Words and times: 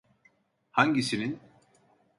Hangisinin? 0.71 1.39